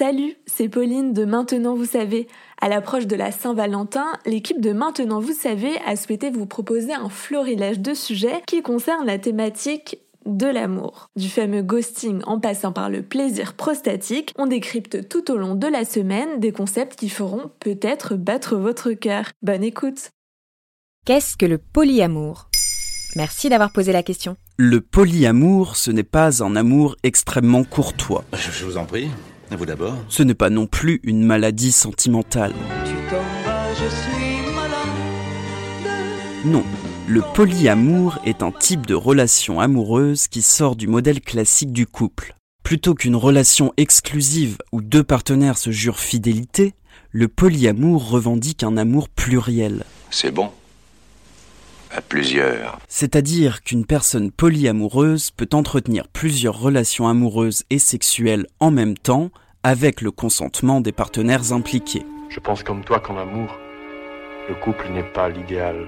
Salut, 0.00 0.34
c'est 0.46 0.70
Pauline 0.70 1.12
de 1.12 1.26
Maintenant 1.26 1.74
Vous 1.74 1.84
savez. 1.84 2.26
À 2.58 2.70
l'approche 2.70 3.06
de 3.06 3.16
la 3.16 3.30
Saint-Valentin, 3.32 4.06
l'équipe 4.24 4.58
de 4.58 4.72
Maintenant 4.72 5.20
Vous 5.20 5.34
savez 5.34 5.76
a 5.86 5.94
souhaité 5.94 6.30
vous 6.30 6.46
proposer 6.46 6.94
un 6.94 7.10
florilège 7.10 7.80
de 7.80 7.92
sujets 7.92 8.40
qui 8.46 8.62
concernent 8.62 9.04
la 9.04 9.18
thématique 9.18 9.98
de 10.24 10.46
l'amour. 10.46 11.10
Du 11.16 11.28
fameux 11.28 11.60
ghosting 11.60 12.22
en 12.24 12.40
passant 12.40 12.72
par 12.72 12.88
le 12.88 13.02
plaisir 13.02 13.52
prostatique, 13.52 14.32
on 14.38 14.46
décrypte 14.46 15.06
tout 15.10 15.30
au 15.30 15.36
long 15.36 15.54
de 15.54 15.66
la 15.66 15.84
semaine 15.84 16.40
des 16.40 16.52
concepts 16.52 16.98
qui 16.98 17.10
feront 17.10 17.50
peut-être 17.60 18.14
battre 18.14 18.56
votre 18.56 18.92
cœur. 18.92 19.26
Bonne 19.42 19.62
écoute 19.62 20.12
Qu'est-ce 21.04 21.36
que 21.36 21.44
le 21.44 21.58
polyamour? 21.58 22.48
Merci 23.16 23.50
d'avoir 23.50 23.70
posé 23.70 23.92
la 23.92 24.02
question. 24.02 24.38
Le 24.56 24.80
polyamour, 24.80 25.76
ce 25.76 25.90
n'est 25.90 26.04
pas 26.04 26.42
un 26.42 26.56
amour 26.56 26.96
extrêmement 27.02 27.64
courtois. 27.64 28.24
Je 28.32 28.64
vous 28.64 28.78
en 28.78 28.86
prie. 28.86 29.10
Vous 29.50 29.66
d'abord. 29.66 29.96
Ce 30.08 30.22
n'est 30.22 30.34
pas 30.34 30.50
non 30.50 30.66
plus 30.66 31.00
une 31.02 31.24
maladie 31.24 31.72
sentimentale. 31.72 32.52
Non, 36.44 36.64
le 37.06 37.22
polyamour 37.34 38.18
est 38.24 38.42
un 38.42 38.52
type 38.52 38.86
de 38.86 38.94
relation 38.94 39.60
amoureuse 39.60 40.28
qui 40.28 40.42
sort 40.42 40.76
du 40.76 40.86
modèle 40.86 41.20
classique 41.20 41.72
du 41.72 41.86
couple. 41.86 42.34
Plutôt 42.62 42.94
qu'une 42.94 43.16
relation 43.16 43.74
exclusive 43.76 44.58
où 44.72 44.80
deux 44.80 45.02
partenaires 45.02 45.58
se 45.58 45.70
jurent 45.70 45.98
fidélité, 45.98 46.74
le 47.10 47.26
polyamour 47.26 48.08
revendique 48.08 48.62
un 48.62 48.76
amour 48.76 49.08
pluriel. 49.08 49.84
C'est 50.10 50.30
bon. 50.30 50.50
À 51.92 52.00
plusieurs. 52.00 52.78
C'est-à-dire 52.88 53.62
qu'une 53.62 53.84
personne 53.84 54.30
polyamoureuse 54.30 55.32
peut 55.32 55.48
entretenir 55.52 56.06
plusieurs 56.06 56.58
relations 56.58 57.08
amoureuses 57.08 57.64
et 57.68 57.80
sexuelles 57.80 58.46
en 58.60 58.70
même 58.70 58.96
temps 58.96 59.30
avec 59.62 60.00
le 60.00 60.10
consentement 60.10 60.80
des 60.80 60.92
partenaires 60.92 61.52
impliqués. 61.52 62.04
Je 62.28 62.40
pense 62.40 62.62
comme 62.62 62.84
toi 62.84 63.00
qu'en 63.00 63.18
amour, 63.18 63.58
le 64.48 64.54
couple 64.54 64.90
n'est 64.92 65.02
pas 65.02 65.28
l'idéal. 65.28 65.86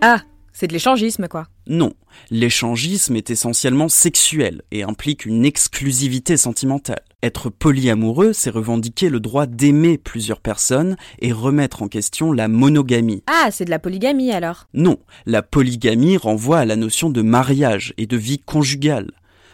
Ah, 0.00 0.22
c'est 0.52 0.66
de 0.66 0.72
l'échangisme, 0.72 1.28
quoi. 1.28 1.46
Non, 1.66 1.92
l'échangisme 2.30 3.16
est 3.16 3.30
essentiellement 3.30 3.88
sexuel 3.88 4.62
et 4.70 4.82
implique 4.82 5.24
une 5.24 5.44
exclusivité 5.44 6.36
sentimentale. 6.36 7.02
Être 7.22 7.50
polyamoureux, 7.50 8.32
c'est 8.32 8.50
revendiquer 8.50 9.08
le 9.08 9.20
droit 9.20 9.46
d'aimer 9.46 9.96
plusieurs 9.96 10.40
personnes 10.40 10.96
et 11.20 11.32
remettre 11.32 11.82
en 11.82 11.88
question 11.88 12.32
la 12.32 12.48
monogamie. 12.48 13.22
Ah, 13.28 13.50
c'est 13.50 13.64
de 13.64 13.70
la 13.70 13.78
polygamie 13.78 14.32
alors 14.32 14.66
Non, 14.74 14.98
la 15.24 15.42
polygamie 15.42 16.16
renvoie 16.16 16.58
à 16.58 16.64
la 16.64 16.76
notion 16.76 17.10
de 17.10 17.22
mariage 17.22 17.94
et 17.96 18.06
de 18.06 18.16
vie 18.16 18.38
conjugale. 18.38 19.12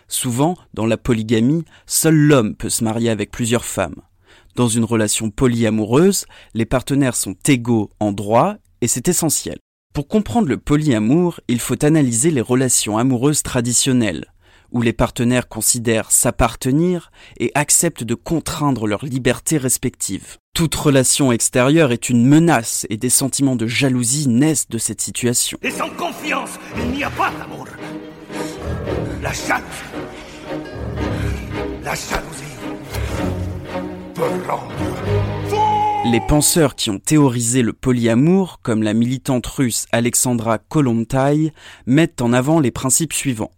Souvent, 0.09 0.57
dans 0.75 0.87
la 0.87 0.97
polygamie, 0.97 1.65
seul 1.87 2.15
l'homme 2.15 2.55
peut 2.55 2.71
se 2.71 2.83
marier 2.83 3.11
avec 3.11 3.31
plusieurs 3.31 3.65
femmes. 3.65 4.03
Dans 4.57 4.69
une 4.69 4.85
relation 4.85 5.31
polyamoureuse, 5.31 6.25
les 6.55 6.67
partenaires 6.67 7.15
sont 7.15 7.37
égaux 7.47 7.91
en 8.01 8.13
droit 8.13 8.57
et 8.81 8.89
c'est 8.89 9.09
essentiel. 9.09 9.59
Pour 9.95 10.09
comprendre 10.09 10.49
le 10.49 10.59
polyamour, 10.59 11.41
il 11.49 11.61
faut 11.61 11.85
analyser 11.85 12.31
les 12.31 12.41
relations 12.41 12.99
amoureuses 12.99 13.43
traditionnelles, 13.43 14.33
où 14.71 14.83
les 14.83 14.93
partenaires 14.93 15.49
considèrent 15.49 16.11
s'appartenir 16.11 17.11
et 17.39 17.53
acceptent 17.55 18.05
de 18.05 18.15
contraindre 18.15 18.87
leur 18.87 19.05
liberté 19.05 19.59
respective. 19.59 20.37
Toute 20.55 20.75
relation 20.75 21.33
extérieure 21.33 21.93
est 21.93 22.09
une 22.09 22.27
menace 22.27 22.87
et 22.91 22.97
des 22.97 23.11
sentiments 23.11 23.57
de 23.57 23.67
jalousie 23.67 24.29
naissent 24.29 24.69
de 24.69 24.79
cette 24.79 25.01
situation. 25.01 25.59
Et 25.63 25.71
sans 25.71 25.91
confiance, 25.91 26.59
il 26.77 26.91
n'y 26.91 27.05
a 27.05 27.11
pas 27.11 27.31
d'amour. 27.31 27.67
La 29.29 29.35
jalousie. 29.35 29.83
La 31.85 31.95
jalousie 31.95 32.45
peut 34.15 34.23
rendre 34.49 34.73
les 36.07 36.21
penseurs 36.21 36.77
qui 36.77 36.89
ont 36.89 36.99
théorisé 36.99 37.61
le 37.61 37.75
polyamour, 37.75 38.61
comme 38.63 38.83
la 38.83 38.95
militante 38.95 39.47
russe 39.47 39.85
Alexandra 39.93 40.57
Kolontai, 40.57 41.53
mettent 41.85 42.23
en 42.23 42.33
avant 42.33 42.59
les 42.59 42.71
principes 42.71 43.13
suivants. 43.13 43.51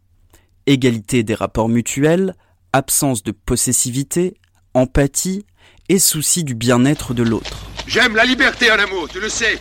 Égalité 0.66 1.22
des 1.22 1.34
rapports 1.34 1.68
mutuels, 1.68 2.34
absence 2.72 3.22
de 3.22 3.30
possessivité, 3.30 4.34
empathie 4.74 5.46
et 5.88 6.00
souci 6.00 6.42
du 6.42 6.56
bien-être 6.56 7.14
de 7.14 7.22
l'autre. 7.22 7.66
J'aime 7.86 8.16
la 8.16 8.24
liberté 8.24 8.72
en 8.72 8.78
amour, 8.80 9.08
tu 9.08 9.20
le 9.20 9.28
sais. 9.28 9.60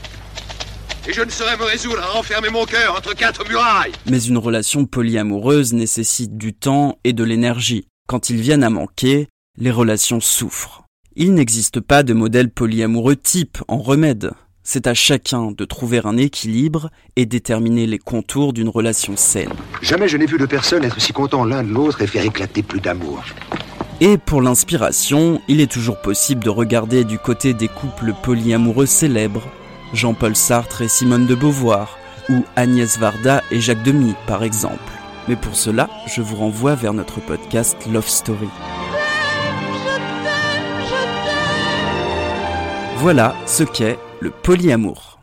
Et 1.09 1.13
je 1.13 1.23
ne 1.23 1.29
saurais 1.31 1.57
me 1.57 1.63
résoudre 1.63 2.03
à 2.03 2.19
enfermer 2.19 2.49
mon 2.49 2.65
cœur 2.65 2.95
entre 2.95 3.15
quatre 3.15 3.43
murailles. 3.49 3.93
Mais 4.11 4.21
une 4.21 4.37
relation 4.37 4.85
polyamoureuse 4.85 5.73
nécessite 5.73 6.37
du 6.37 6.53
temps 6.53 6.99
et 7.03 7.13
de 7.13 7.23
l'énergie. 7.23 7.87
Quand 8.07 8.29
ils 8.29 8.39
viennent 8.39 8.63
à 8.63 8.69
manquer, 8.69 9.27
les 9.57 9.71
relations 9.71 10.19
souffrent. 10.19 10.83
Il 11.15 11.33
n'existe 11.33 11.79
pas 11.79 12.03
de 12.03 12.13
modèle 12.13 12.51
polyamoureux 12.51 13.15
type 13.15 13.57
en 13.67 13.79
remède. 13.79 14.33
C'est 14.61 14.85
à 14.85 14.93
chacun 14.93 15.49
de 15.49 15.65
trouver 15.65 15.99
un 16.03 16.15
équilibre 16.15 16.91
et 17.15 17.25
déterminer 17.25 17.87
les 17.87 17.97
contours 17.97 18.53
d'une 18.53 18.69
relation 18.69 19.17
saine. 19.17 19.49
Jamais 19.81 20.07
je 20.07 20.17
n'ai 20.17 20.27
vu 20.27 20.37
de 20.37 20.45
personne 20.45 20.83
être 20.83 21.01
si 21.01 21.11
content 21.11 21.43
l'un 21.43 21.63
de 21.63 21.69
l'autre 21.69 22.03
et 22.03 22.07
faire 22.07 22.23
éclater 22.23 22.61
plus 22.61 22.81
d'amour. 22.81 23.23
Et 23.99 24.19
pour 24.19 24.43
l'inspiration, 24.43 25.41
il 25.47 25.59
est 25.59 25.71
toujours 25.71 25.99
possible 26.01 26.43
de 26.43 26.51
regarder 26.51 27.03
du 27.03 27.17
côté 27.17 27.55
des 27.55 27.67
couples 27.67 28.13
polyamoureux 28.21 28.85
célèbres, 28.85 29.49
Jean-Paul 29.93 30.35
Sartre 30.35 30.81
et 30.81 30.87
Simone 30.87 31.25
de 31.25 31.35
Beauvoir, 31.35 31.97
ou 32.29 32.43
Agnès 32.55 32.97
Varda 32.97 33.41
et 33.51 33.59
Jacques 33.59 33.83
Demy 33.83 34.15
par 34.27 34.43
exemple. 34.43 34.91
Mais 35.27 35.35
pour 35.35 35.55
cela, 35.55 35.89
je 36.07 36.21
vous 36.21 36.35
renvoie 36.35 36.75
vers 36.75 36.93
notre 36.93 37.19
podcast 37.19 37.77
Love 37.91 38.07
Story. 38.07 38.49
Voilà 42.97 43.35
ce 43.45 43.63
qu'est 43.63 43.97
le 44.19 44.31
polyamour. 44.31 45.19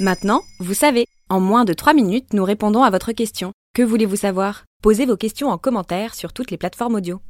Maintenant, 0.00 0.42
vous 0.58 0.74
savez, 0.74 1.06
en 1.28 1.40
moins 1.40 1.64
de 1.64 1.72
3 1.72 1.94
minutes, 1.94 2.32
nous 2.32 2.44
répondons 2.44 2.82
à 2.82 2.90
votre 2.90 3.12
question. 3.12 3.52
Que 3.74 3.82
voulez-vous 3.82 4.16
savoir? 4.16 4.64
Posez 4.82 5.06
vos 5.06 5.16
questions 5.16 5.48
en 5.48 5.58
commentaire 5.58 6.14
sur 6.14 6.32
toutes 6.32 6.50
les 6.50 6.58
plateformes 6.58 6.96
audio. 6.96 7.20